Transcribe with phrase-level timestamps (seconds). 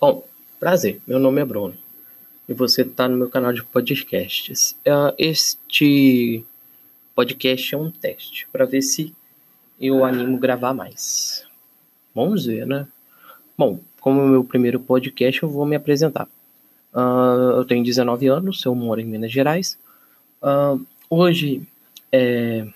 [0.00, 0.24] Bom,
[0.60, 1.74] prazer, meu nome é Bruno
[2.48, 4.76] e você está no meu canal de podcasts.
[4.86, 6.44] Uh, este
[7.16, 9.12] podcast é um teste para ver se
[9.80, 11.44] eu animo gravar mais.
[12.14, 12.86] Vamos ver, né?
[13.56, 16.28] Bom, como é meu primeiro podcast, eu vou me apresentar.
[16.94, 19.76] Uh, eu tenho 19 anos, eu moro em Minas Gerais.
[20.40, 20.80] Uh,
[21.10, 21.60] hoje
[22.12, 22.68] é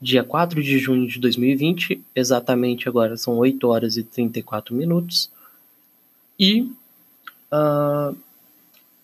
[0.00, 5.36] dia 4 de junho de 2020, exatamente agora são 8 horas e 34 minutos.
[6.38, 6.62] E
[7.52, 8.16] uh,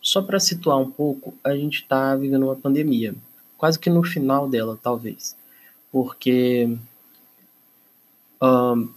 [0.00, 3.14] só para situar um pouco, a gente está vivendo uma pandemia,
[3.56, 5.34] quase que no final dela, talvez,
[5.90, 6.76] porque
[8.40, 8.90] uh,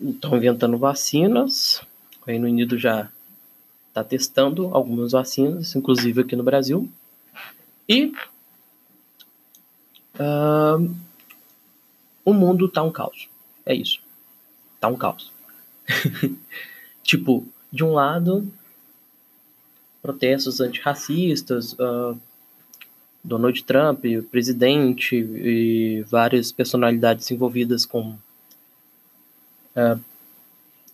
[0.00, 1.82] estão inventando vacinas,
[2.22, 3.10] o Reino Unido já
[3.88, 6.90] está testando algumas vacinas, inclusive aqui no Brasil,
[7.88, 8.12] e
[10.18, 10.94] uh,
[12.24, 13.28] o mundo tá um caos.
[13.66, 14.00] É isso.
[14.80, 15.30] Tá um caos.
[17.04, 18.48] tipo, de um lado,
[20.00, 22.16] protestos antirracistas, uh,
[23.22, 28.10] Donald Trump, o presidente e várias personalidades envolvidas com
[29.74, 30.00] uh,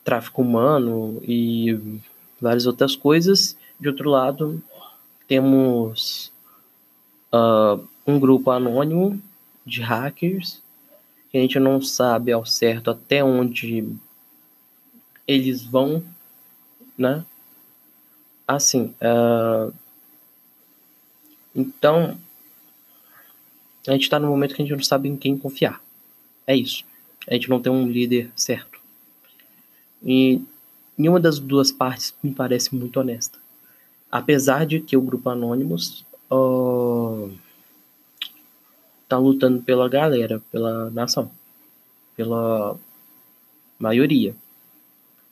[0.02, 2.00] tráfico humano e
[2.40, 3.54] várias outras coisas.
[3.78, 4.62] De outro lado,
[5.28, 6.32] temos
[7.30, 9.20] uh, um grupo anônimo
[9.66, 10.62] de hackers
[11.30, 13.86] que a gente não sabe ao certo até onde
[15.28, 16.02] eles vão
[17.00, 17.24] né?
[18.46, 19.72] Assim, uh...
[21.54, 22.18] então
[23.88, 25.80] a gente está no momento que a gente não sabe em quem confiar.
[26.46, 26.84] É isso.
[27.26, 28.78] A gente não tem um líder certo.
[30.02, 30.42] E
[30.96, 33.38] nenhuma das duas partes me parece muito honesta.
[34.12, 37.32] Apesar de que o grupo Anonymous uh,
[39.08, 41.30] tá lutando pela galera, pela nação,
[42.16, 42.76] pela
[43.78, 44.34] maioria.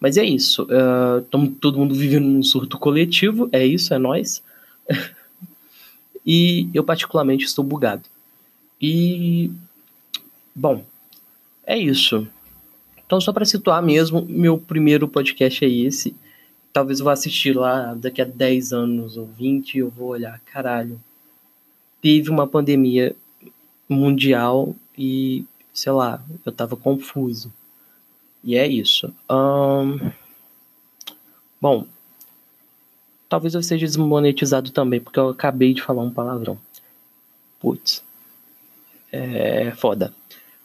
[0.01, 0.67] Mas é isso.
[1.23, 3.49] Estamos todo mundo vivendo num surto coletivo.
[3.53, 4.43] É isso, é nós.
[6.25, 8.05] e eu, particularmente, estou bugado.
[8.81, 9.51] E.
[10.55, 10.85] Bom,
[11.67, 12.27] é isso.
[13.05, 16.15] Então, só para situar mesmo, meu primeiro podcast é esse.
[16.73, 20.39] Talvez eu vá assistir lá daqui a 10 anos ou 20 e eu vou olhar,
[20.45, 21.01] caralho.
[22.01, 23.17] Teve uma pandemia
[23.89, 27.53] mundial e, sei lá, eu tava confuso.
[28.43, 29.13] E é isso.
[29.31, 30.11] Um...
[31.61, 31.87] Bom,
[33.29, 36.59] talvez eu seja desmonetizado também, porque eu acabei de falar um palavrão.
[37.61, 38.03] Putz.
[39.11, 40.15] É foda.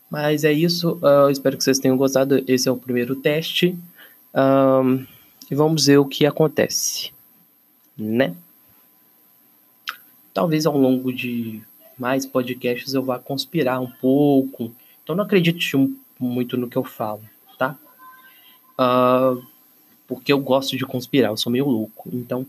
[0.10, 1.00] Mas é isso.
[1.02, 2.44] Uh, espero que vocês tenham gostado.
[2.48, 3.78] Esse é o primeiro teste.
[4.34, 5.06] Um,
[5.50, 7.12] e vamos ver o que acontece.
[7.98, 8.36] Né?
[10.34, 11.62] Talvez ao longo de
[11.98, 14.72] mais podcasts eu vá conspirar um pouco.
[15.04, 15.76] Então não acredite
[16.20, 17.24] muito no que eu falo
[17.64, 17.78] tá?
[18.80, 19.46] Uh,
[20.08, 22.10] porque eu gosto de conspirar, eu sou meio louco.
[22.12, 22.46] Então,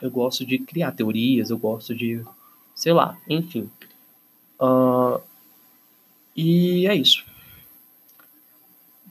[0.00, 2.22] eu gosto de criar teorias, eu gosto de.
[2.74, 3.70] sei lá, enfim.
[4.60, 5.20] Uh,
[6.34, 7.24] e é isso.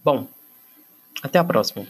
[0.04, 0.28] Bom,
[1.24, 1.88] até a próxima.